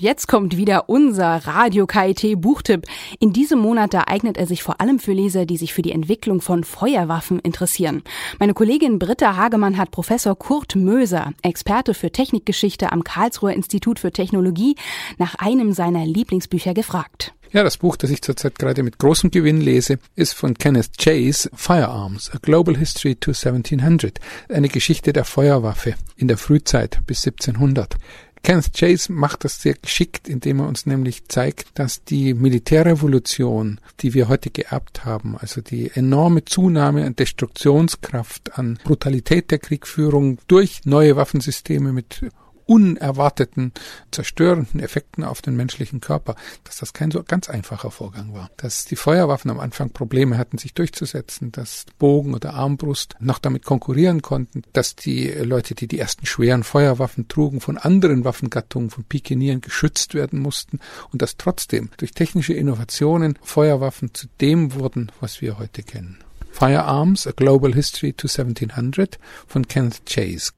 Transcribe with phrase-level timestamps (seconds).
[0.00, 2.86] Jetzt kommt wieder unser Radio KIT Buchtipp.
[3.18, 5.92] In diesem Monat da eignet er sich vor allem für Leser, die sich für die
[5.92, 8.02] Entwicklung von Feuerwaffen interessieren.
[8.38, 14.10] Meine Kollegin Britta Hagemann hat Professor Kurt Möser, Experte für Technikgeschichte am Karlsruher Institut für
[14.10, 14.74] Technologie,
[15.18, 17.34] nach einem seiner Lieblingsbücher gefragt.
[17.52, 21.50] Ja, das Buch, das ich zurzeit gerade mit großem Gewinn lese, ist von Kenneth Chase,
[21.52, 27.96] Firearms, A Global History to 1700, eine Geschichte der Feuerwaffe in der Frühzeit bis 1700.
[28.42, 34.14] Kenneth Chase macht das sehr geschickt, indem er uns nämlich zeigt, dass die Militärrevolution, die
[34.14, 40.80] wir heute geerbt haben, also die enorme Zunahme an Destruktionskraft, an Brutalität der Kriegführung durch
[40.84, 42.22] neue Waffensysteme mit
[42.70, 43.72] unerwarteten,
[44.12, 48.48] zerstörenden Effekten auf den menschlichen Körper, dass das kein so ganz einfacher Vorgang war.
[48.58, 53.64] Dass die Feuerwaffen am Anfang Probleme hatten, sich durchzusetzen, dass Bogen oder Armbrust noch damit
[53.64, 59.02] konkurrieren konnten, dass die Leute, die die ersten schweren Feuerwaffen trugen, von anderen Waffengattungen, von
[59.02, 60.78] Pikenieren geschützt werden mussten
[61.12, 66.18] und dass trotzdem durch technische Innovationen Feuerwaffen zu dem wurden, was wir heute kennen.
[66.52, 69.18] Firearms, A Global History to 1700
[69.48, 70.52] von Kenneth Chase.